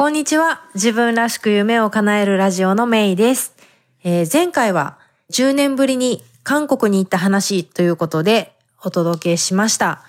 [0.00, 0.62] こんにちは。
[0.74, 3.54] 自分らしく夢を叶えるラジオのメイです。
[4.02, 4.96] えー、前回は
[5.30, 10.02] 10年ぶりに韓国に行った話ということでお届けしました。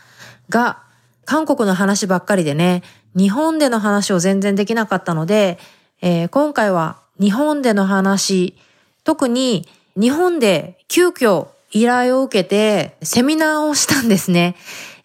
[0.47, 0.81] が、
[1.25, 2.83] 韓国の話ばっかりでね、
[3.17, 5.59] 日本での話を全然できなかったので、
[6.01, 8.55] えー、今回は日本での話、
[9.03, 9.67] 特に
[9.99, 14.55] 日本で急遽依頼を受けてセミナーをしたんですね。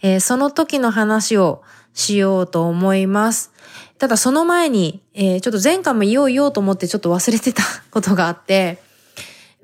[0.02, 3.50] えー、その時の話をしようと思います。
[3.98, 8.78] ただその前に、えー、ちょっと前回も言おう言おうと思ってちょっと忘れてたことがあって、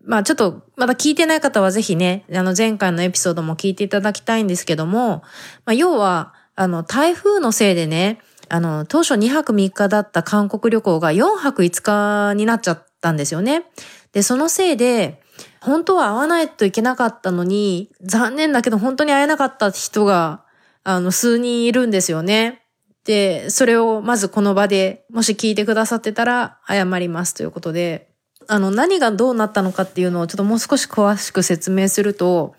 [0.04, 5.22] まあちょっとまだ聞いてない方はぜひね、あの前回のエピソードも聞いていただきたいんですけども、
[5.64, 13.64] まあ要は、あの台風のせいでね、あの当初2泊3日だった韓国旅行が4泊5日になっちゃったんですよね。
[14.12, 15.22] で、そのせいで、
[15.60, 20.44] 本当は会わないといけなかったのに、残念だけど本当に会えなかった人が、
[20.84, 22.61] あの、数人いるんですよね。
[23.04, 28.08] で、それをまずこの場で、もし聞いてくださってたら謝りますということで、
[28.48, 32.54] あの、何がどうなったのかっていうのをちょっともう少し詳しく説明すると、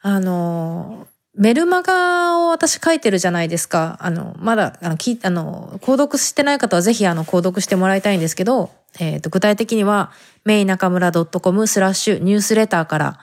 [0.00, 3.96] あの、メルマガを私書いてるじゃないですか。
[4.00, 10.12] あの、まだ、あの、き、あの、購読してない方はぜひ、あの、購読してもらいたいんですけど、えっ、ー、と、具体的には、
[10.44, 13.18] メイナカムラ .com スラッシュニュースレターから、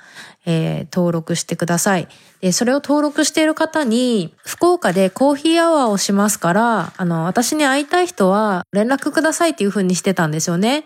[0.46, 2.08] えー、登録してください。
[2.42, 10.86] で、それを登録している方に、福岡でコーヒーアワーをしますから、あの、私に会いたい人は連絡くださいっていう風にしてたんですよね。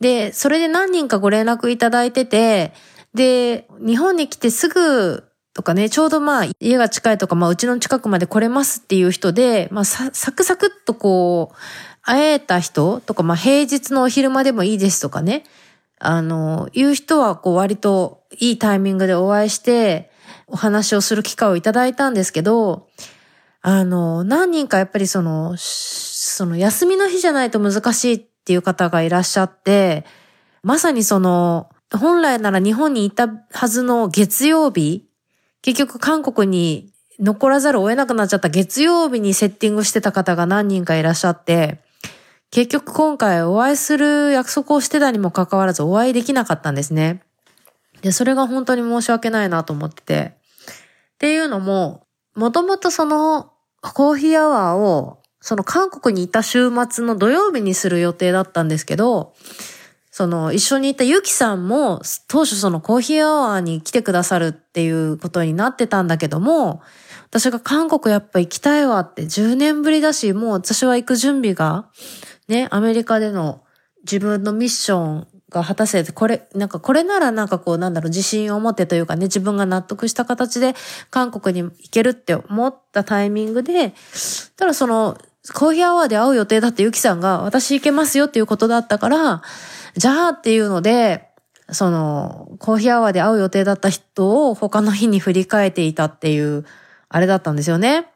[0.00, 2.72] で、それで何人かご連絡いただいてて、
[3.14, 11.56] で、日本に来てすぐとかね、ちょうどまあ家が近いとか、まあうちの近くまで来れますっていう人で、まあサクサクっとこう、
[12.08, 15.44] 会えた人とか、まあ平日のお昼間でもいいですとかね、
[15.98, 20.10] あの、いう人はこう割といいタイミングでお会いして、
[20.46, 22.88] お話をする機会をいただいたんですけど、
[23.60, 30.06] あの、何人かやっぱりその、その休みの日じゃないと難しいっていう方がいらっしゃって、
[30.62, 35.06] まさにその、本来なら日本にいたはずの月曜日、
[35.60, 41.82] 結局韓国に残らざるを得なくなっちゃった月曜日にセッティングしてた方が何人かいらっしゃって、
[42.50, 47.22] 結局今回お会いする約束をしてたにもかかわらずお会いできなかったんですね。
[48.02, 50.32] で、それが本当に申し訳ないなと思ってて。
[51.14, 59.34] っていうのも、もともとそのコーヒーアワーを、その韓国にいた週末の土曜日にする予定だったんですけど、
[60.10, 66.82] その一緒にいたユキさんも当初そのコーヒーアワーに来てくださるっていうことになってたんだけども、
[67.28, 71.90] 私が韓国やっぱ行きたいわって10年ぶりだし、もう私は行く準備が、
[72.48, 73.62] ね、アメリカでの
[74.02, 80.74] 自分のミッションが果たせて、これ、なんかこれならなんかこうなんだろう、自信を持ってというかね、自分が納得した形で
[81.10, 83.94] 韓国に行けるって思ったタイミングで、
[84.56, 85.16] ただその、
[85.54, 89.42] コーヒーアワーで会う予定だってゆきさんが、私行けますよっていうことだったから、
[89.96, 91.28] じゃあっていうので、
[91.70, 96.64] その、コーヒーアワーで会う予定だった人を他の日に振り返っていたっていう、
[97.08, 98.06] あれだったんですよね。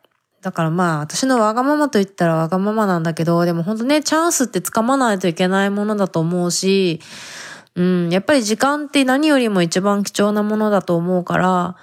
[0.42, 7.00] だからまあ、私のわがままと言ったらわがままなんだけど、でも本当ね、チャンスって掴まないといけないものだと思うし、
[7.76, 11.76] うん、やっぱり時間って何よりも一番貴重なものだと思うから、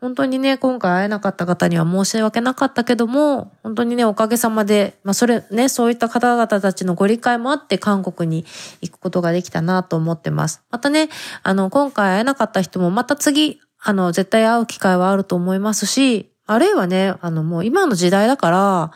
[0.00, 8.44] 本当にね、今回会えなかった方には申し訳なかったけども、本当にね、おかげさまで、まあそれね、そういった方々たちのご理解もあって韓国に
[8.82, 10.62] 行くことができたなと思ってます。
[10.70, 11.08] またね、
[11.42, 18.92] あの、今回会えなかった人もまた次、あの、絶対会う機会はあると思いますし、あるいはね、あのもう今の時代だから、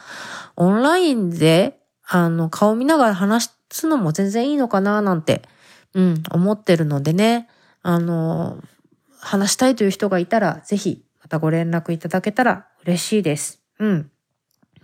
[0.57, 5.43] オンラインで、あの、顔見ながら話すのも全然いいのかななんて、
[5.95, 7.49] うん、思ってるのでね、
[7.83, 8.59] あの、
[9.19, 13.61] 話したいという人がいたら、ぜひ、またご連絡いただけたら嬉しいです。
[13.79, 14.11] うん。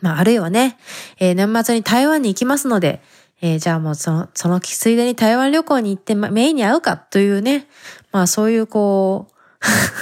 [0.00, 0.78] まあ、あるいはね、
[1.18, 3.00] えー、年末に台湾に行きますので、
[3.40, 7.68] えー、じゃあもうその、そのついでに台湾旅行に行って、ま、メインに会うかというね、
[8.12, 9.34] まあそういうこう、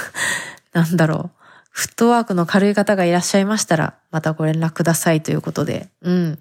[0.77, 1.44] なんだろう、
[1.75, 5.89] フットワークの軽い方がいらっしゃいましたら、またご連絡くださいということで。
[6.03, 6.39] うん。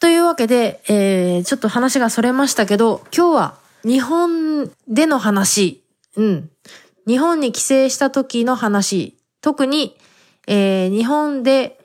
[0.00, 3.54] というわけで、えー、ちょっと話がそれましたけど、今日は
[3.84, 5.82] 日本での話、
[6.16, 6.50] うん。
[7.06, 9.96] 日本に帰省した時の話、特に、
[10.46, 11.80] えー、日本で、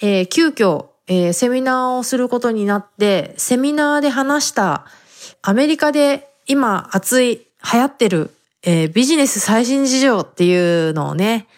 [0.00, 4.86] えー、急遽、えー、セミナーをすることになって、セミナーで話した
[5.42, 8.30] アメリカで今熱い、流行ってる、
[8.62, 11.48] えー、ビジネス最新事情っていうのをね、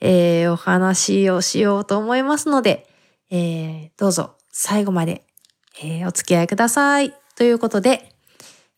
[0.00, 2.86] えー、お話をしようと思いますので、
[3.30, 5.24] えー、どうぞ最後まで、
[5.82, 7.14] えー、お付き合いください。
[7.36, 8.12] ということで、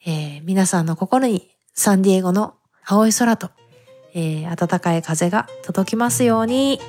[0.04, 2.54] えー、皆さんの心にサンディエゴの
[2.84, 3.50] 青い空と、
[4.14, 6.80] えー、暖かい風が届きますように。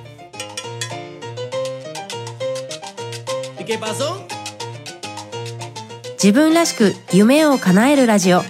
[6.13, 8.41] 自分らしく夢を叶えるラジオ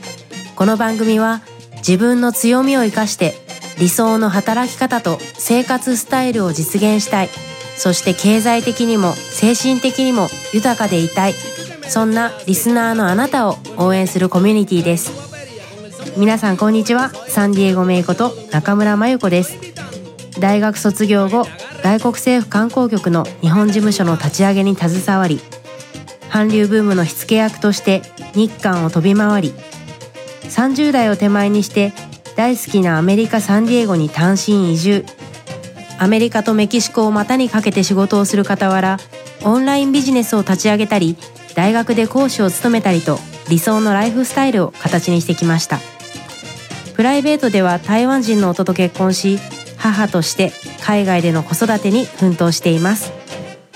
[0.55, 1.41] この番組は
[1.77, 3.33] 自分の強みを生かして
[3.79, 7.29] 理想の働き方と生活スタイルを実現したい。
[7.77, 11.33] そして経済的にも精神的にも豊かでいたい。
[11.87, 15.11] そんなリスナーのあなたを応援するコミュニティです。
[16.17, 17.09] 皆さんこんにちは。
[17.29, 19.57] サンディエゴメイコと中村真由子です。
[20.39, 21.45] 大学卒業後
[21.83, 25.39] 外国政府観光局の日本事務所の立ち上げに携わり
[26.29, 28.01] 韓流ブームの火付け役として
[28.33, 29.53] 日韓を飛び回り
[30.43, 31.93] 30代を手前にして
[32.39, 35.05] 大好きなアメリカ・サンディエゴに単身移住。
[35.97, 38.97] アメリカとメキシコを股にかけて仕事をする傍ら
[39.43, 41.17] オンラインビジネスを立ち上げたり
[41.53, 43.19] 大学で講師を務めたりと
[43.49, 45.79] 理想のライフスタイルを形にしてきました。
[46.95, 49.37] プライベートでは台湾人の夫と結婚し
[49.75, 53.11] 母として海外での子育てに奮闘しています。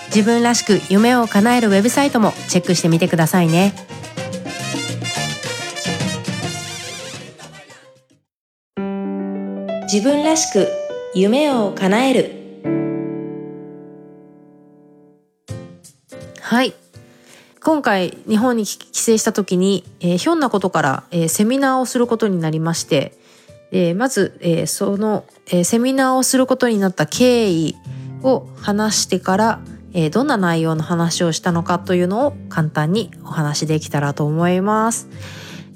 [0.06, 3.74] 自分らしく夢を叶えるウェブサイトもチェックしてみてくださいね。
[9.94, 10.70] 自分らしく
[11.14, 12.32] 夢を叶える
[16.42, 16.74] はい
[17.64, 23.14] 今回日本に帰省した時に、えー、ひょんなことから、えー、セミナーをすることになりまして、
[23.72, 27.76] えー、まず、えー、その、えー、セミナーをすることになった経緯
[28.24, 29.60] を話してから、
[29.94, 35.08] えー、どんな内容の話をしたのかというのを簡単にお話できたらと思います。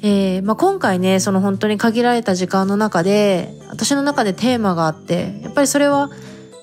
[0.02, 6.12] えーまあ、今回ねその本当に限られた時間の中で私の中でテーマがあってやっぱりそれは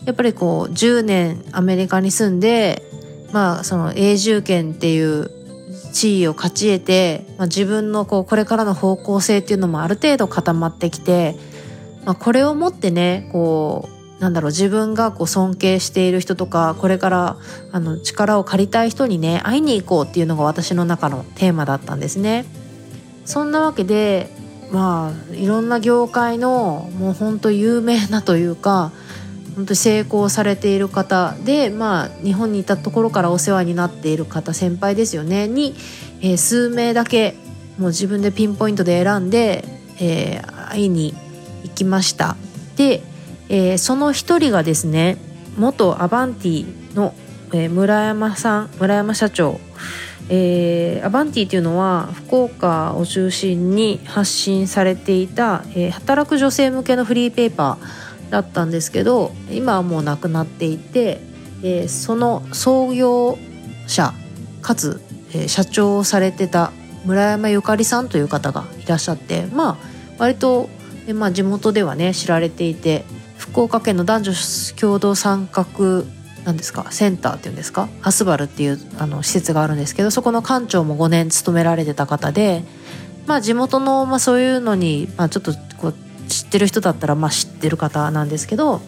[0.04, 2.82] やっぱりこう10年アメリカに住んで
[3.32, 5.30] まあその永住権っていう
[5.92, 11.36] 地位を勝ち得て、まあ、自分のこうこれからの方向性っていうのもある程度固まってきて、
[12.04, 17.36] まあ、これをもってねこうなんだろう自分がこう尊敬している人とかこれから
[17.72, 22.44] あの力を借りたい人にね会いに行こうっていうのが私の中のテーマだったんですね。
[23.24, 24.28] そんなわけで
[24.70, 28.92] まあいろんな業界のもうほんと有名なというか
[29.56, 35.74] 本当成功されている方で、まあ、日本にいたところからお世話になっている方先輩ですよねに、
[36.20, 37.36] えー、数名だけ
[37.78, 39.64] もう自分でピンポイントで選んで、
[40.00, 41.14] えー、会いに
[41.64, 42.36] 行きました。
[42.76, 43.02] で、
[43.48, 45.18] えー、その一人がですね
[45.56, 47.14] 元アバンティの、
[47.52, 49.60] えー、村山さん村山社長。
[50.28, 61.20] えー、アバンティというのは福岡を中心に発信されていた、えー、働く女性向けのフリーペーパーだったんですけど今はもうなくなっていて、
[61.62, 63.38] えー、その創業
[63.86, 64.12] 者
[64.62, 66.72] かつ、えー、社長をされてた
[67.04, 69.76] 村山ゆかりさんという方がいらっしゃってまあ
[70.18, 70.70] 割と、
[71.06, 73.04] えー、まあ、地元ではね知られていて
[73.36, 74.32] 福岡県の男女
[74.80, 76.04] 共同参画
[76.44, 76.86] なんですか？
[76.90, 77.88] センターっていうんですか？
[78.02, 82.62] アスバルっていうあの施設があるんですけどそこの館長も5年勤められてた方で
[83.26, 85.94] まあ地元の、まあ、そういうのに、まあ、ちょっとこう
[86.28, 88.80] 知ってる人だったらまあ知ってる方なんですけど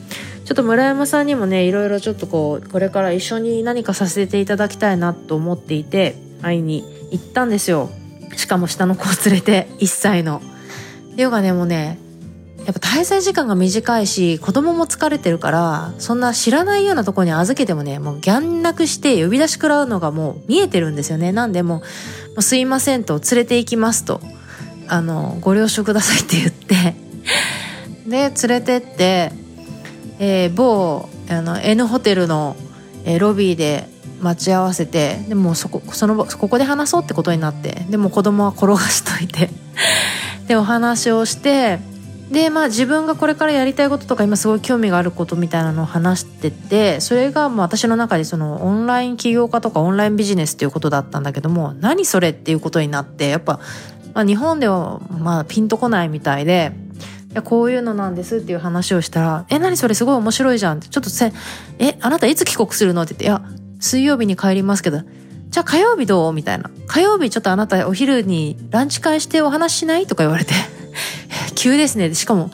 [0.44, 7.90] ちょっと村山さんにもねいろいろちょっとこうこれから一緒に何かさせていただきたいなと思っていて会いに行ったんですよ。
[8.36, 10.42] しかも下の子を連れて1歳の。
[11.12, 11.98] っていうかねもね
[12.66, 21.30] やっぱ滞在時間が短いし子供も疲れてるからそんな知らないようなとこに預けてもねもうギャン泣して呼び出し食らうのがもう見えてるんですよね。
[21.30, 21.82] なんでも
[22.36, 24.20] う「すいません」と「連れて行きます」と
[24.88, 26.96] 「あのご了承ください」って言って
[28.10, 29.32] で連れてって、
[30.18, 32.56] えー、某あの N ホテルの、
[33.04, 33.88] えー、ロビーで
[34.20, 39.50] 待ち合わせてでもそこそのここで話そうってことになってでも子供は転がしといて
[40.48, 41.78] でお話をして
[42.30, 53.60] でまあ自分がこれからやりたいこととか今すごい興味があることみたいなのを話しててそれがもう私の中でそのオンライン起業家とかオンラインビジネスっていうことだったんだけども何それっていうことになってやっぱ、
[54.12, 56.72] まあ、日本ではまあピンとこないみたいで
[57.30, 61.32] いやこういうのなんですっていう話をしたら「え何それすごい面白いじゃん」ってちょっとせ
[61.78, 63.40] 「えあなたいつ帰国するの?」って言って「いや
[63.78, 64.98] 水曜日に帰りますけど
[65.50, 70.54] じゃあ火曜日どう?」みたいな「火曜日ちょっとあなたお昼にランチ会してお話しない?」とか言われて
[71.56, 72.14] 急ですね。
[72.14, 72.50] しかも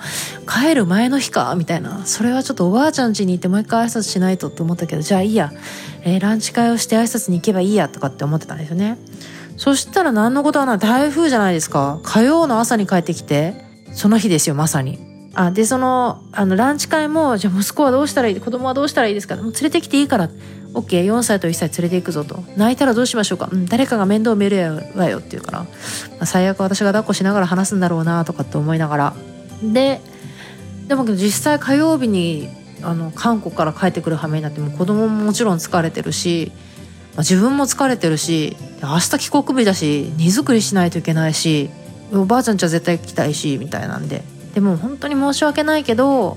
[0.48, 2.06] 帰る前の日かみたいな。
[2.06, 5.52] それはちょっとおばあちゃん家に行ってもう一回挨拶しないとって思ったけどじゃあいいや、
[6.02, 8.96] えー、ランチ会をして挨拶に行けばいいやとかって思ってたんですよね。
[9.58, 12.00] そしたら何のことはない台風じゃないですか。
[12.02, 14.98] 火曜の朝に帰ってきてその日ですよまさに。
[15.34, 19.36] あでそのあのランチ会もじゃあ息子はどうしたらいい子供はどうしたらいいですか。
[19.36, 20.30] もう連れてきていいから。
[20.74, 22.44] OK4 歳と1歳連れていくぞと。
[22.56, 25.66] 泣いたらどうしましょうか、うん、誰かが面倒見るわよって言うから、ま
[26.20, 29.14] あ、最悪私が抱っこしながら話すんだろうなとかって思いながら。
[29.62, 30.00] で
[30.88, 32.48] でも実際火曜日に
[32.82, 36.50] あの韓国から帰ってくる羽目になっても子供ももちろん疲れてるし
[37.14, 41.70] まあ、自分も疲れてるし明日帰国日だし荷造りしないといけないし
[42.12, 44.22] おばあちゃんちは絶対来たいしみたいなんで。
[44.54, 46.36] でも本当に申し訳ないけど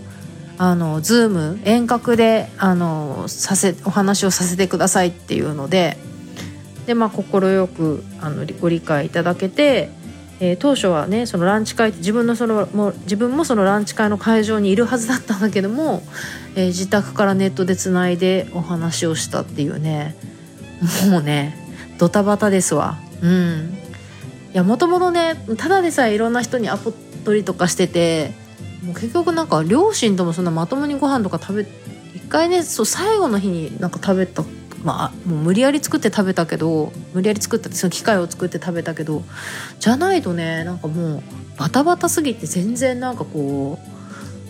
[0.57, 5.97] あのズーム遠隔であのさせお話をさせてくださいっていうので
[6.85, 7.23] でまあ快
[7.67, 9.89] くあのご理解いただけて、
[10.39, 16.03] えー、当初はねそのランチ会自分のそのもう自分もそのランチ会の会場にいるはずだったんだけども、
[16.55, 20.15] えー、自宅からネットでつないでお話をしたっていうね。
[21.09, 21.57] もうね
[21.97, 22.97] ドタバタですわ。
[23.21, 23.77] うん。
[24.53, 26.93] いやもともとねただでさえいろんな人にアポ
[27.25, 28.31] 取りとかしてて
[28.85, 31.67] もう結局なんか両親ともそんなまともにご飯とか食べ
[32.13, 34.43] 一回ねそう最後の日になんか食べた
[34.83, 39.23] まあもう無理やり作って食べたけど無理やり作ったってその機械を作って食べたけど
[39.79, 41.23] じゃないとねなんかもう
[41.57, 43.79] バタバタすぎて全然なんかこ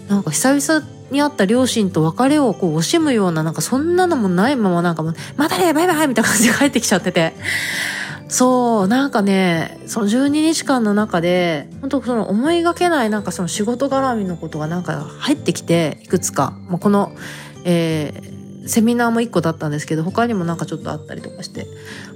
[0.08, 7.34] うなんか久々に会った両親と別れをこう惜しむようななんかそんなのもないままなんかもう「またねバイバイ!」みたいな感じで帰ってきちゃってて
[8.28, 17.12] そうなんかねその12日間の中で本当その思いがけないなんかその仕事絡みのことがなんか入ってきていくつか、まあ、この、
[17.66, 21.68] えー、セミナーも1個だったんですけど他にもなんかちょっとあったりとかして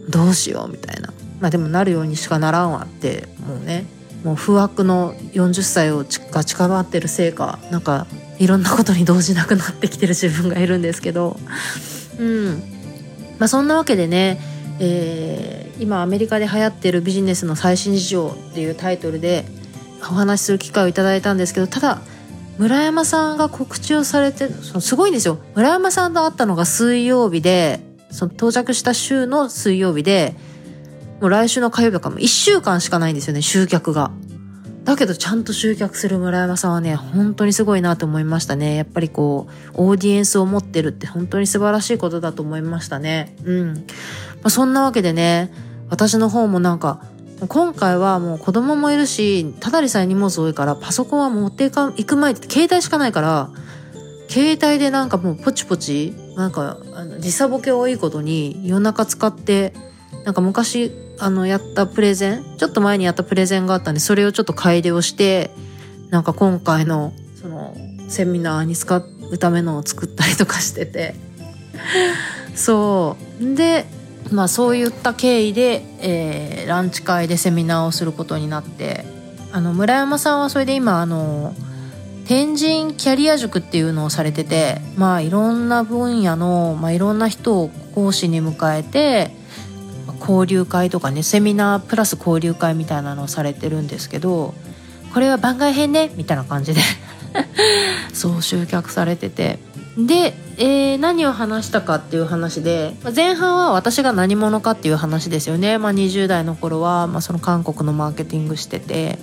[0.09, 1.13] どうしようみたいな。
[1.39, 3.85] まあでもなるようにしかならんわってもうね
[4.25, 8.07] もう不惑の40歳をが近まってるせいかなんか
[8.39, 11.37] いろんなことに動じなくなってきてる自分がいるんですけど。
[12.19, 12.63] うん。
[13.37, 14.41] まあそんなわけでね
[14.79, 19.45] えー、今アメリカで流行ってるビジネスの最新事情っていうタイトルで
[20.01, 22.01] お話しする機会をいただいたんですけどただ
[22.57, 25.39] 村山さんが告知をされてそのすごいんですよ。
[25.55, 27.79] 村山さんと会ったのが水曜日で
[28.11, 30.35] その到着した週の水曜日で
[31.21, 34.11] もう来週の火曜日とかも1週間しかないんですよね集客が。
[34.83, 38.75] だけどちゃんと集客する村山さんはね本当にすごいなと思いましたね。
[38.75, 43.35] やっぱりこうオーディエンスを持ってるって本当に素晴らしいことだと思いましたね。
[43.45, 43.67] うん。
[43.67, 43.83] ま
[44.45, 45.51] あ、そんなわけでね
[45.89, 47.01] 私の方もなんか
[47.47, 53.49] 今回はもう子供もいるしただでさえ荷物多いからパソコンは持っていか行く前って携帯しかないから
[54.27, 56.77] 携帯でなんかもうポチポチなんか
[57.19, 59.73] 時差ボケ多いことに夜中使って
[60.25, 65.51] なんか昔あのやったプレゼンちょっと前にやったプレゼンがあったんでそれをちょっと改良して
[66.09, 67.75] なんか今回のその
[68.09, 71.15] セミナーに使うためのを作ったりとかしてて。
[72.55, 73.55] そう。
[73.55, 73.85] で
[74.31, 79.05] まあそういった経緯で、えー、ランチ会でセミナーをすることになって
[79.51, 81.53] あの村山さんはそれで今あの
[82.25, 89.31] 天神キャリア塾っていうのをされててまあいろんな分野の、まあ、いろんな人を講師に迎えて
[90.19, 94.53] 交流会とかねセミナープラス交流会みたいなのをされてるんですけど
[95.13, 96.81] これは番外編ねみたいな感じで
[98.13, 99.57] そう集客されてて。
[100.05, 109.17] で、えー、何を話したかっていう話で前半は私が何者かっていう話ですよね、まあ、20代の頃は、まあ、その韓国のマーケティングしてて、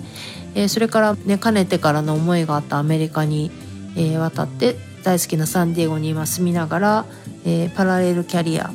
[0.55, 3.51] えー、それからねかねてからの思いがあったアメリカに、
[3.95, 7.05] えー、渡って大好きなサンディエゴに今住みながら、
[7.45, 8.71] えー、パラレルキャリア、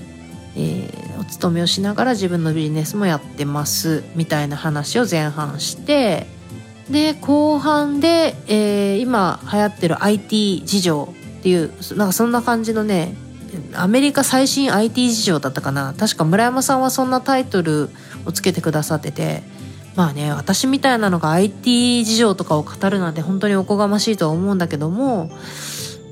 [0.57, 6.27] えー、お勤めをしながら自分のビジネスもやってますみたいな話を前半して
[6.91, 13.17] で後半で、えー、今流行ってる IT 事情っていうなんかそんな感じのね
[13.75, 15.93] アメリカ最新 IT 事情だったかな。
[15.99, 17.91] 確か村山さんはそんなタイトル
[18.25, 19.43] をつけてくださってて。
[19.95, 25.31] まあね私みたいなのが IT 事情とかを語るなんて本当におこがましいとは思うんだけども。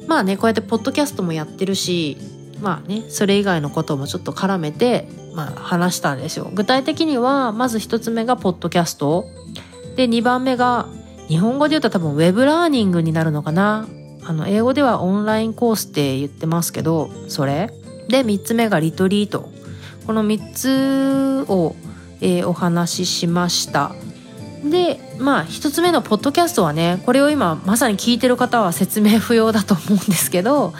[0.06, 2.18] まあねこうやってポッドキャストもやってるし
[2.60, 6.50] まあねそれ以外のこともちょっと絡めて、まあ、話したんですよ。
[6.52, 9.26] 具体的にはまず一つ目がポッドキャスト。
[9.96, 10.86] で2番目が
[11.28, 13.86] 日本語で言うと多分ウェブラーニングになるのかな。
[14.30, 17.72] あの英語ではオンラインコースって言ってますけどそれ？
[18.06, 19.50] で3つ目がリトリート。
[20.06, 21.74] この3つを、
[22.20, 23.90] えー、お話ししました。
[24.64, 30.74] でまあ1つ目のポッドキャストはねこれを今まさに聞いてる方は説明不要だと思うんですけど、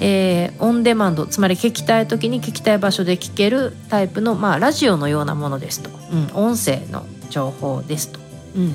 [0.00, 8.20] えー、オンデマンドつまり聞きたい時に聞きたい場所で聞けるタイプの、まあ、ラジオのようなものですと、うん、音声の情報ですと。
[8.56, 8.72] うん、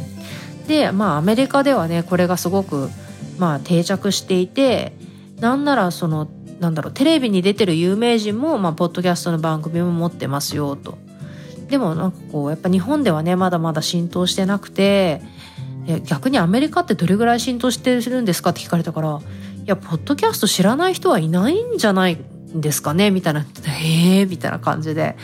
[0.68, 2.92] でまあアメリカではねこれがすごく
[3.38, 4.94] まあ定着していて
[5.40, 11.00] なんならそのなんだろうテレビに出てる有名人も、まあ、ポッドキャストの番組も持ってますよと。
[11.70, 15.22] でもなんかこうやっぱ日本ではねまだまだ浸透してなくて
[16.06, 19.20] 逆にアメリカってどれぐらい浸透してるんですかって聞かれたから
[19.64, 25.16] いやポッドキャスト知らない人はいないんじゃないんですかねみたいな「へえ」みたいな感じで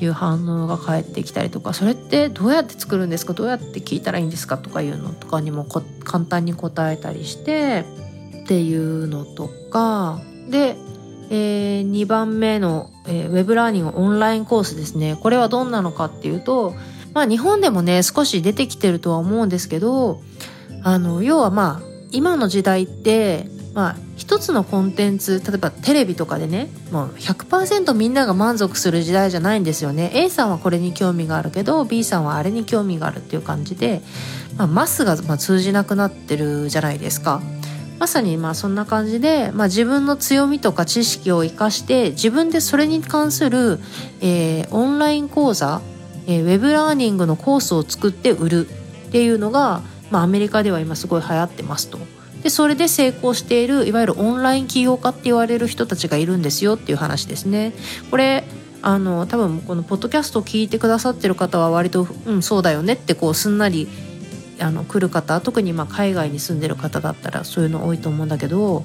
[0.00, 3.34] いう反応が返ってきたりとかそれってどうやって作るんですか？
[3.34, 4.58] どうやって聞いたらいいんですか？
[4.58, 5.64] とかいうのとかにも
[6.04, 7.84] 簡単に答えたりして
[8.44, 10.20] っていうのとか。
[10.50, 10.76] で、
[11.30, 15.16] えー、2番目のえー、ウェブラーニングオンラインコースですね。
[15.20, 16.72] これはどんなのかっていうと、
[17.14, 20.20] まあ日本でもね、少し出てきてるとは思うんですけど、
[20.84, 34.02] あの、要はまあ、今の時代って、まあ、一つのコンテンツ例えばテレビとかでねもう100%みんなが満足する時代じゃないんですよね A さんはこれに興味があるけど B さんはあれに興味があるっていう感じで、
[34.58, 37.40] まあ、マスがま通じなくなってるじゃないですか。
[37.98, 43.78] まさにまあそんな感じで、まあ、自分の強みとか知識を生かして自分でそれに関する、
[44.20, 45.80] えー、オンライン講座、
[46.26, 51.98] えー、ウェブラーニングのコースを作って売るっていうのが、まあ、アメリカでは今すごい流行ってますと。
[52.42, 57.72] でそれで成功しているいわゆるオンライン起業家って言われる人たちがいるんですよっていう話ですね。
[58.10, 58.44] これ
[58.82, 63.86] あの多分このポッドキャストを聞いてくださってる方は割とうんそうだよねってこうすんなり
[64.58, 68.84] あの来る方特にまあ海外に住んでる方だったらそういうの多いと思うんだけど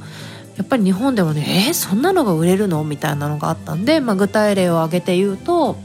[0.56, 2.84] やっぱり日本でもねえー、そんなのが売れるの？
[2.84, 5.78] みたいなのがあったんで、まあ、具体例を挙げて言うと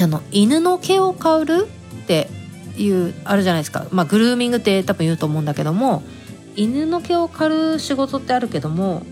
[0.00, 1.68] あの犬の毛を刈る
[2.02, 2.28] って
[2.76, 6.02] いうあるじゃないですか、まあ、グルーミングって多分言うと思うんだけども
[6.56, 9.02] 犬の毛を刈る仕事ってあるけども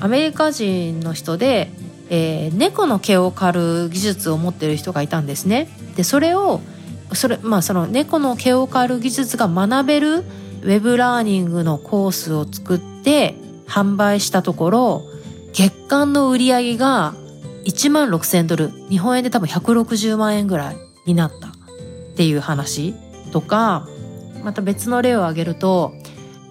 [0.00, 1.70] アメリカ人の人で、
[2.10, 5.68] えー、猫の毛を刈る技術を持ってる人がいたんですね。
[5.96, 6.60] でそれを
[7.12, 13.34] それまあその猫の毛を刈る技術が学べるウェブラーニングのコースを作って
[13.66, 15.02] 販売したところ
[15.52, 17.14] 月間の売り上げが
[17.66, 21.52] 1万6000ドル日本円で多分160万円ぐらいになったっ
[22.16, 22.94] ていう話
[23.32, 23.86] とか
[24.42, 25.92] また別の例を挙げると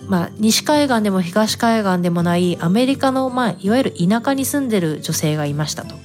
[0.08, 5.96] まあ、西海岸でも東海岸でもないアメリカの、まあ、いわゆる田舎に住んでる女性がいましたと。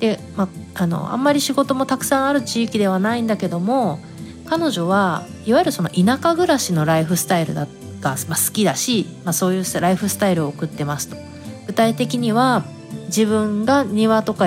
[0.00, 4.00] で、まあ、あのあんまり仕事もたくさんある地域ではないんだけども
[4.46, 7.66] 彼女はいわゆるその田舎暮らしのライフスタイルが、
[8.02, 11.16] まあ、好きだし、まあ、そういうライフスタイルを送ってますと。
[11.66, 12.64] 具体的には
[13.06, 14.46] 自分が庭とか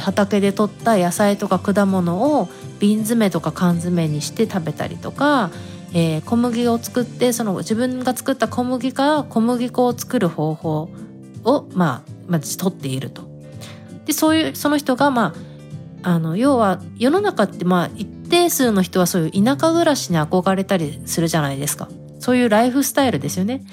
[0.00, 5.50] 畑で採った野菜とか果物を瓶詰めとか缶詰にして食べたりとか
[5.92, 10.90] えー、小麦を作ってその自分が作った小麦から小麦粉を作る方法
[11.44, 13.28] を、まあ、まあ、取っていると。
[14.04, 15.34] でそういうその人がま
[16.02, 21.88] ああの要は世の中ってまあ一定数の人はそういう田舎暮らしに憧れたりするじゃないですか。
[22.18, 23.64] そういうライフスタイルですよね。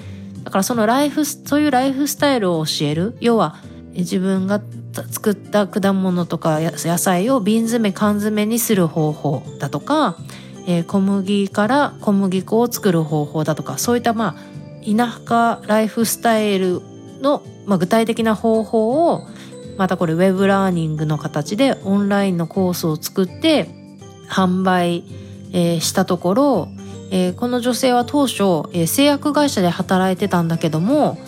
[0.44, 3.56] だからそのライフそういうライフスタイルを教える要は
[3.94, 4.60] 自分が
[5.10, 10.16] 作った果物とか野菜を瓶詰め缶詰にする方法だとか
[10.66, 16.80] えー、小麦から小麦粉を作る方法だとかそういったまあ田舎ライフスタイル
[17.20, 19.26] の、まあ、具体的な方法を
[19.76, 23.68] またこれウェブラーニングの形でオンラインのコースを作って
[24.28, 25.04] 販売、
[25.52, 26.68] えー、したところ、
[27.10, 31.18] えー、この女性は当初、えー、製薬会社で働いてたんだけども、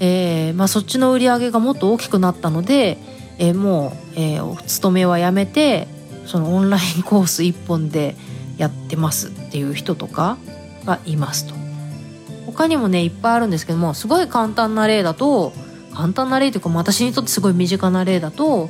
[0.00, 2.98] えーまあ、そっちの売り上げがもっと大きくなったので、
[3.38, 5.88] えー、もう、えー、お勤めはやめて
[6.26, 8.16] そのオンラインコース一本で
[8.56, 10.38] やってますっていう人とか
[10.84, 11.54] がいますと。
[12.46, 15.52] 他にもねいっぱいあるんですけどもすごい簡単な例だと
[15.94, 18.68] 簡単な例というか私にとってすごい身近な例だと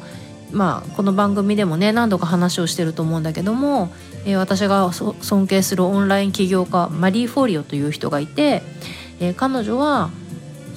[0.53, 3.91] まあこの番組でもね何度か話をしてると思うんだけども、
[4.25, 8.63] えー、私が尊敬するオンライン起業家マリー・フォリオという人がいて、
[9.21, 10.11] えー、彼女は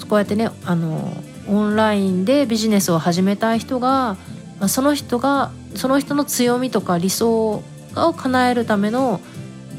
[0.09, 1.13] こうやってねあの
[1.47, 4.17] オンラインでビジネスを始めたい人が、
[4.59, 7.63] まあ、その人がその人の強みとか理想
[8.05, 9.19] を叶えるための、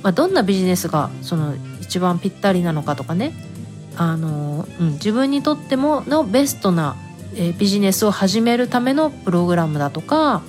[0.02, 3.32] まあ、どんなビジネスがその一番ぴったりなのかとかね
[3.96, 6.96] あの、うん、自分にとってものベストな、
[7.34, 10.42] えビジネスを始めるためのプログラムだとか、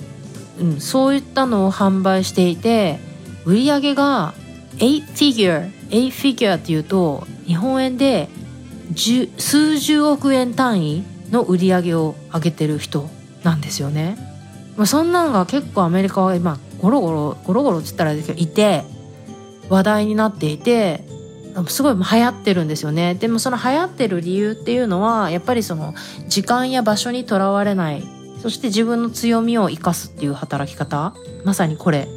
[0.58, 2.98] うん、そういったのを販売していて
[3.44, 4.34] 売り上げが
[4.76, 8.28] 8 figure 8 figure っていうと日本円で
[8.94, 13.08] 数十億円単位の売り上げを上げてる人
[13.44, 14.16] なんですよね。
[14.76, 18.84] まあ、そんなのが結構アメリカは今ゴロゴロゴロゴロって言ったらいて
[19.68, 21.04] 話題になっていて
[21.68, 23.14] すごい流行ってるんですよね。
[23.14, 25.94] でもその流行ってる理由っていうのはやっぱりその
[26.28, 28.02] 時間や場所にとらわれない。
[28.40, 31.14] そして自分の強みを生かすっていう働き方。
[31.44, 32.08] まさにこれ。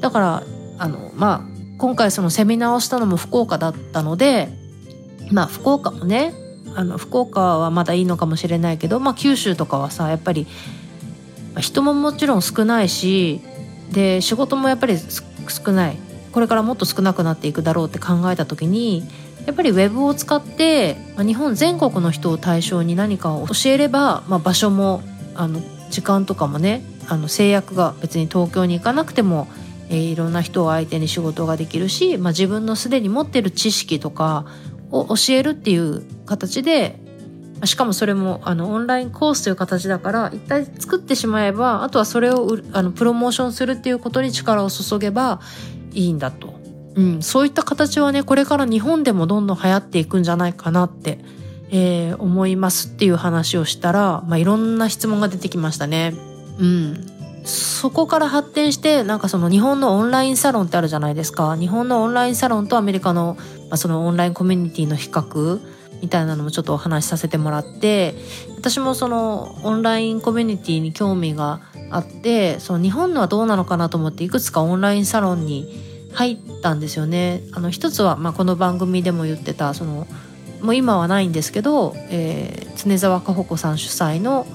[0.00, 0.42] だから
[0.78, 4.48] あのまあ今回そのセミナーをしたのも福岡だったので
[5.30, 6.34] まあ福岡もね
[6.74, 10.46] あの福岡はまだいいのかもしれないけど、まあ、九州とかはさやっぱり
[11.60, 13.40] 人ももちろん少ないし
[13.92, 15.96] で仕事もやっぱり少ない。
[16.32, 19.04] これからもっと少なくなっていくだろうって考えた時に
[19.46, 25.02] やっぱりウェブを使って、ま、日本全国の人を対象に何かを教えれば、まあ、場所も
[25.34, 29.48] あの時間とかもねあの制約が別に東京に行かなくても、
[29.88, 34.46] えー、いろんな人を相手に仕事ができるし、まあ、自分のすでに持ってる知識とか
[34.90, 36.98] を教えるっていう形で
[37.64, 45.40] しかもそれもあのオンラインコースという形だから一体作ってしまえばあとはそれをあのプロモーションするっていうことに力を注げば
[45.92, 46.54] いいんだと、
[46.94, 51.18] うん、そういった形はねこれから日本でもどんどん流行っていくんじゃないかなって、
[51.70, 56.14] えー、思いますっていう話をしたら、まあ、いろんな質問が出てきましたね。
[56.58, 57.06] うん、
[57.44, 61.56] そこから発展してなんかその日本のオンラインサロンってあるじゃないですか。
[61.56, 63.36] 日本のオンラインサロンとアメリカの、
[63.68, 65.60] まあ、そのオンラインコミュニティの比較
[66.02, 68.14] みたいなのもちょっとお話しさせてもらって
[68.56, 71.60] 私もそのオンラインコミュニティに興味が
[71.90, 77.42] あってその日本のはどうなのかなと思っていくつかオンラインサロンに入ったんですよね。
[77.52, 80.06] あの一つは、まあ、この番組でも言ってたその
[80.60, 84.46] もう今はないんですけど、えー、常沢かほ子さん主催の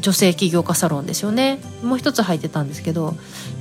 [0.00, 3.14] 女性起業家サロンですよねもう一つ入ってたんですけど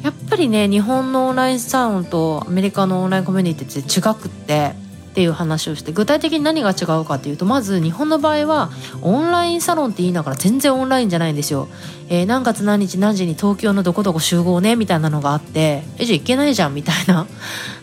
[0.04, 4.74] やっぱりね日本のオンラインサロンとアメリカのオンラインコミュニティって違くって
[5.20, 8.70] っていう話をして具体的に何が違うかっていうとまず日本の場合は
[9.02, 11.68] オンラインサロンって言いながら全然オンラインじゃないんですよ。
[12.08, 17.28] えー、何月何日何時に東京のどこどこ集合ねみたいなのがあってえじゃあ行けないじゃんみたいな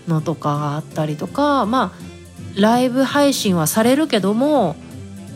[0.08, 4.74] のとかがあったりとかまあライブ配信はされるけども、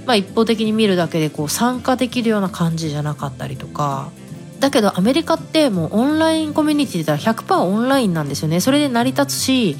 [0.06, 4.10] まあ、一方的に見るだけでこう参加できるような感じじゃなかったりとか
[4.58, 9.76] だけどアメリカってもうオンラインコミュニティだったら100%オンラインなんですよねそれで成り立つし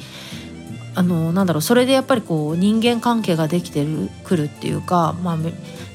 [0.93, 5.37] あのなんだろうそれでやっぱりこう人間関係ができてるくるっていうかまあ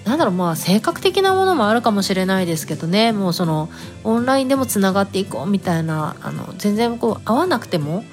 [0.09, 3.69] なんだろうまあ性格的なものもあるかもしれないですけどねもうその
[4.05, 8.05] オンラインでもつながっていこうみたいなあの全然こう会わなくても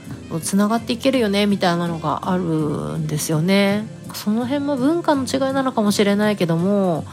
[0.41, 3.85] つながっていけるよねみたいなのがあるんですよね。
[4.15, 7.03] その辺も文化の違いなのかもしれないけども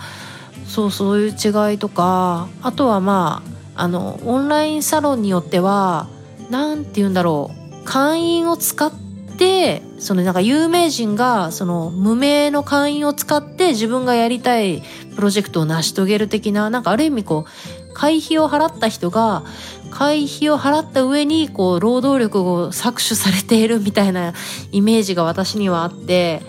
[0.66, 3.42] そうそういう違いとかあとはま
[3.74, 6.08] ああのオンラインサロンによっては
[6.50, 9.09] 何て言うんだろう会員を使って
[9.40, 14.82] でそのなんか有名人がその無名の会員を使って自分がやりたい
[15.16, 17.46] プロジェクトを成し遂げる的ななんかある意味こ
[17.90, 19.42] う会費を払った人が
[19.90, 24.34] 会費を払った上にこう労働力を搾取されているみたいな
[24.72, 26.42] イメージが私にはあって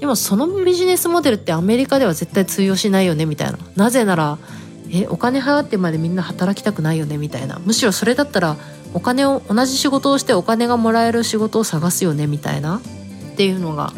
[0.00, 3.58] でもそのビジネスモデルってアメリカでは絶対通用しないよねみたいな。
[3.76, 4.36] なぜなら
[4.90, 7.60] えお金払ってまでみんな働きたくないよねみたいな。
[7.64, 8.56] むしろそれだったら
[8.94, 12.80] お金を同じ仕事をしてお金がもらえる仕事を探すよねみたいな。
[13.32, 13.92] っていうのが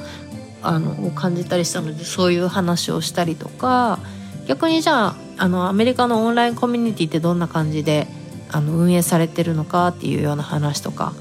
[0.62, 3.98] あの感じたりしたのでそういう話をしたりとか。
[4.46, 8.06] 逆にじゃああのアメリカのオンラインコミュニティってどんな感じで
[8.50, 11.12] あの運営されてるのかっていうような話とか。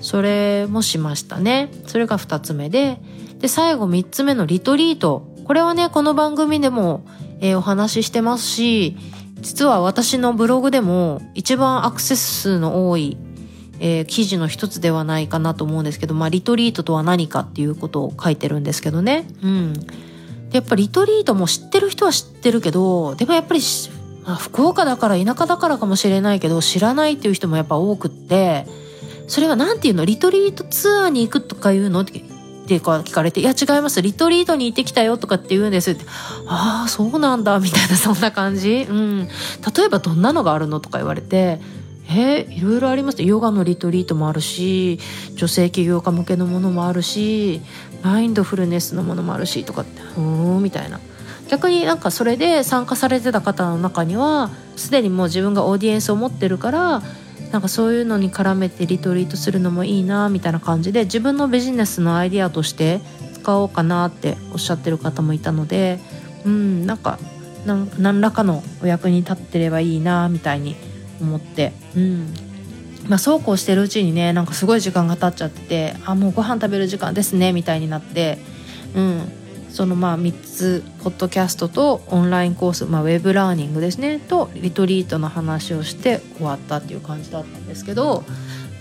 [0.00, 1.70] それもしましたね。
[1.86, 2.98] それが2つ目で。
[3.40, 5.26] で最後3つ目のリトリート。
[5.44, 7.02] これはねこの番組でも、
[7.40, 8.96] えー、お話ししてますし
[9.40, 13.16] 実は私のブログでも一番アクセス数の多い、
[13.78, 19.28] えー、記事の一つではないかなと思うんですけど、まあ、リトリートとは何かっていうことを書いてるんですけどね。
[19.42, 19.72] うん。
[19.74, 19.80] で、
[20.52, 23.60] やっぱリトリートも知ってる人は知ってるけど、でもやっぱり、
[24.24, 28.66] まあ、福岡だから田舎だからかもしれないけど、知らないっていう人もやっぱ多くって、
[29.28, 30.04] それは何て言うの？
[30.04, 32.00] リトリートツアーに行くとかいうの？
[32.00, 32.20] って
[32.66, 36.04] って聞かれて、いや違います、リトリートに行ってきたよとかって言うんですって、
[36.48, 38.86] ああ、そうなんだ、みたいな そんな感じ。
[38.88, 39.28] うん。
[39.76, 40.80] 例えばどんなのがあるの？
[40.80, 41.60] とか言われて、
[42.08, 44.98] えいろいろありますヨガのリトリートもあるし、
[45.34, 47.60] 女性起業家向けのものもあるし、
[48.02, 51.00] マインドフルネスのものもあるし、とかって、ふーん、みたいな。
[51.48, 57.02] 逆になんかそれで参加されてた方の中には、すでにもう自分がオーディエンスを持ってるから、
[57.52, 63.00] なんかそういうのに絡めてリトリートするのもいいなみたいな感じで自分のビジネスのアイディアとして
[63.34, 66.00] 使おうかなっておっしゃってる方もいたので
[66.44, 67.18] うんなんか
[67.66, 70.76] 何らかのお役に立ってればいいなみたいに
[71.20, 72.34] 思ってうん。
[73.08, 78.38] まあそうこうしてるうちにねなんかすごい時間が経っちゃっててあもうご飯食べる時間ですねみたいになって
[78.94, 79.32] うん。
[79.76, 88.24] そのまあ3つポッドキャストとオンラインコース、まあ、ウェブラーニングですねとリトリートの話をして終わったっていう感じだったんですけど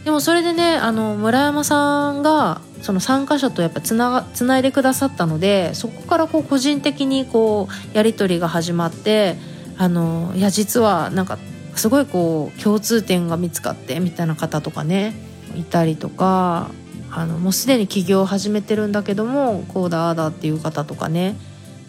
[0.06, 9.36] でもそれでねあの村山さんがその参加者とやっぱつながつないでくださったのでそこからこう個人的にこうやり取りが始まって
[9.78, 11.38] あのいや実はなんか
[11.76, 15.14] すごいこう共通点が見つかってみたいな方とかね
[15.58, 16.72] いたりとか
[17.18, 21.38] あのもうすでに起業を始めてるんだけどもこうだああだっていう方とかね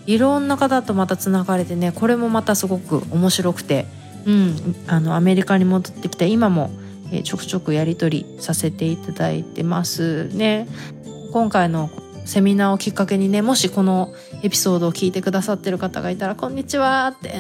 [0.06, 3.86] いろんな方とまたつながれてねこれもまたすごく面白くて、
[4.24, 6.70] うん、あのアメリカに戻ってきて今も、
[7.10, 10.68] えー、ちょくちょくやり取りさせていただいてますね。
[11.32, 11.90] 今回の
[12.24, 17.34] セミナーをきっかけにねもしこのエピソードを聞いてくださってる方がいたら「こんにちは」って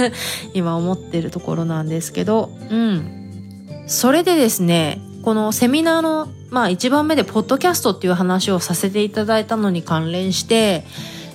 [0.52, 10.84] 今思ってるところなんですけどうんそれでですねこのセミナーの、まあ一番目でポッドキャストっていう話をさせていただいたのに関連して、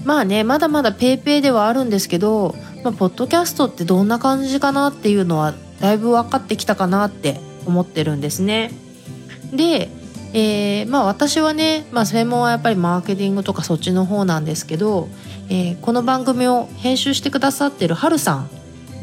[0.06, 8.72] まあねまだまだ PayPay ではあるんですけど、まあ、ポッドキャストってどんな感じかなっていうのはだいぶ分かってきたかなって思ってるんですね。
[9.52, 9.90] で、
[10.32, 15.10] えー、まあ私はね、まあ、専門はやっぱりマーケティングとかそっちの方なんですけど、
[15.50, 18.50] えー、この番組を編集してくださってるはるさん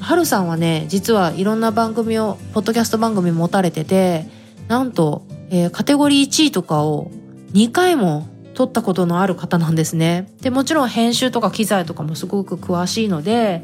[0.00, 4.37] はるさんはね実はいろんな番組をポッドキャスト番組持たれてて
[4.68, 7.10] なんと、えー、カテゴリー1位とかを
[7.52, 10.32] 2回も取ったことのある方なんですね。
[10.40, 13.62] でもちろん編集とか機材とかもすごく詳しいので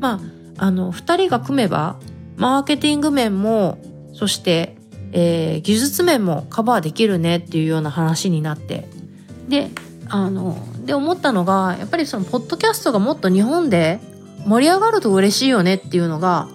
[0.00, 0.20] ま
[0.56, 1.98] ああの2人が組めば
[2.36, 3.78] マーケティング面も
[4.12, 4.76] そして、
[5.12, 8.88] えー、技術面もカバーできるねっていうような話になって
[9.48, 9.70] で
[10.08, 14.00] あので思ったのがやっぱりそのポッドキャストがもっと日本で
[14.46, 16.48] 盛り上がると嬉しいよねっていうのが、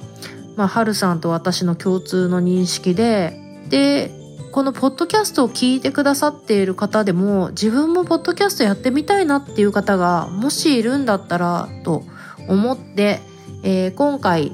[0.56, 3.43] まあ、はるさんと私の共通の認識で
[3.74, 4.12] で
[4.52, 12.04] このポッドキャストを聞いてくださっている方でも自分もポッドキャストやってみたいなっていう方がもしいるんだったらと
[12.48, 13.20] 思って、
[13.64, 14.52] えー、今回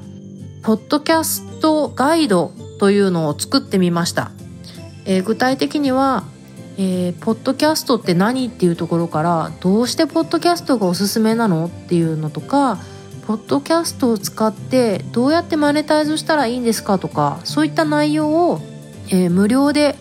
[0.62, 4.30] ポッドキャストガイドというのを作ってみました。
[5.04, 6.24] えー、具体的には、
[6.78, 12.78] えー、ポッドキャストって何っていうところからどうしてポッドキャストがおすすめなのっていうのとか
[13.26, 18.60] ポッドキャストを使ってどうやってマネタイズしたらいいんですかとかそういった内容を
[19.10, 19.96] えー、無料で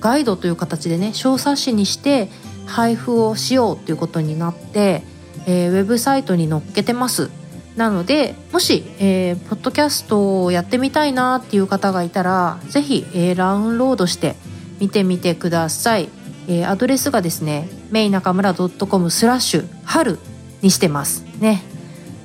[0.00, 2.28] ガイドという形でね小冊子にして
[2.66, 5.02] 配布をしようということになって、
[5.46, 7.30] えー、ウェブサイトに載っけてます。
[7.76, 14.34] なのでもし、えー、ポッドキャストをやってみたいなっていう方がいたら是非、えー、ダウンロードして
[14.80, 16.08] 見てみてください、
[16.48, 20.18] えー、アドレスがですねメイナカムラ .com スラッシュ春
[20.62, 21.62] にしてますね。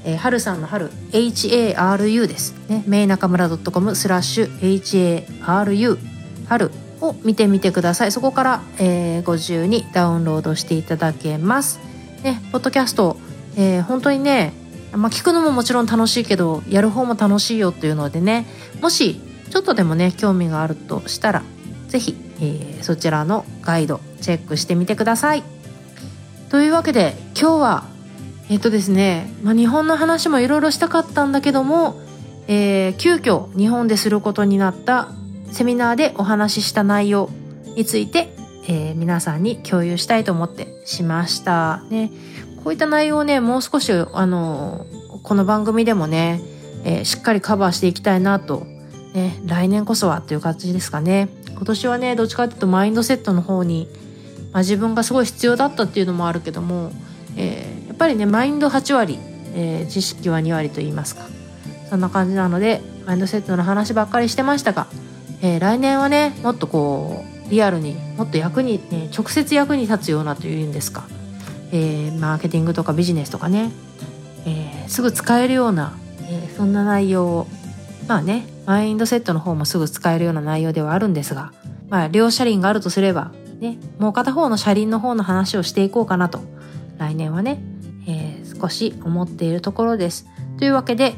[0.04, 2.84] えー、春さんの春 HARU ですね。
[2.86, 6.15] メイナカムラ .com スラッシュ HARU
[6.48, 11.80] 春を見てみてくださいそこから、えー、ご自由にダウンロードしていただけます
[12.24, 13.18] ねポッドキャスト、
[13.58, 14.54] えー、本当にね
[14.96, 18.46] まあ、聞くのももちろん楽しいけどやる方も楽しいよっていうのでね
[18.82, 21.44] もしちょっとでもね興味があるとしたら
[21.90, 25.44] 是非、えー、そちらのガイドチェックしてみてください。
[26.50, 27.96] というわけで今日は
[28.48, 32.00] えっ、とですね、まあ、日本の話もいろいろしたかったんだけども、
[32.48, 35.10] えー、急遽日本ですることになった
[35.56, 37.30] セミナーでお話しした内容
[37.78, 38.28] について、
[38.68, 41.82] えー、皆さんに共有したいと思ってしました。
[41.90, 42.12] ね、
[42.62, 44.86] こういった内容をね、もう少し、あの、
[45.24, 46.42] この番組でもね、
[46.84, 48.68] えー、しっかりカバーしていきたいなと、
[49.14, 51.30] ね、来年こそはという感じですかね。
[51.52, 53.88] 今年はね、どっちかっていうとマインドセットの方に、
[54.52, 56.92] まあ、自分がすごい必要だったっていうのもあるけども、
[57.38, 59.18] えー、やっぱりね、マインド8割、
[59.54, 61.24] え、知識は2割と言いますか。
[61.90, 64.88] そんな感じなので、マインドセットの話ばっかりしてましたが、
[65.42, 71.08] えー、来年はねもっとこうリアルにもっと役に、ね、直接役に立つようなというんですか、
[71.72, 73.72] えー、マーケティングとかビジネスとかね、
[74.46, 77.48] えー、すぐ使えるような、えそんな内容を
[78.08, 81.54] まあねマインドセットの方もすぐ使えるような内容ではあるんですが、
[81.90, 86.40] まあ、両車輪があるとすれば、ね、もう片方の車輪の方の話をしていこうかなと
[86.98, 87.62] 来年はね、
[88.08, 90.26] え少し思っているところです。
[90.58, 91.16] というわけで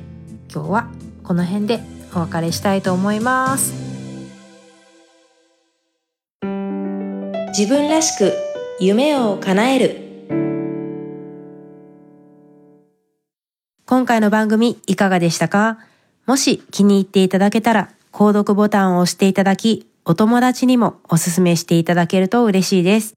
[0.52, 0.90] 今日は
[1.24, 1.82] この辺で
[2.16, 3.87] お別れしたいと思います。
[7.58, 8.34] 自分らしく
[8.80, 9.98] 夢を叶える
[13.88, 15.80] 今回の番組いかがでしたか？
[16.28, 23.16] もし気に入っていただけたら購読ボタンを押していただきお友達にもおすすめしていただけると嬉しいです。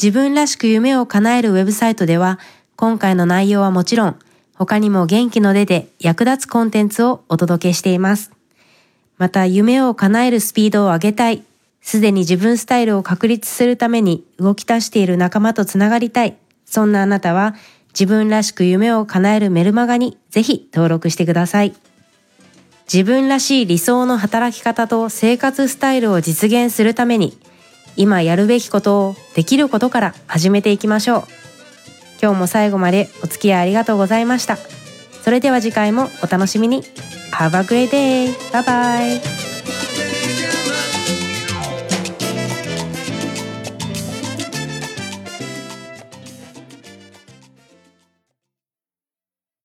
[0.00, 2.38] 自分らしく夢を叶えるウェブサイトでは
[2.76, 4.16] 今回の内容はもちろん
[4.54, 8.30] 他にも元気の出で役立つコンテンツをお届けしています。
[9.18, 11.42] また夢を叶えるスピードを上げたい
[11.84, 16.36] すでに自分スタイルを確立するために動き出している仲間とつながりたい。
[16.64, 17.54] そんなあなたは
[17.88, 21.74] 自分らしく夢を叶えるメルマガにぜひ登録してください。
[22.90, 27.38] 自分らしい理想の働き方と生活スタイルを実現するために
[27.96, 31.24] 今やるべきことをできることから始めていきましょう。
[32.22, 34.56] 今日も最後までお付き合いありがとうございました。
[35.22, 36.82] それでは次回もお楽しみに。
[37.32, 38.32] Have a great day!
[38.52, 39.53] Bye bye!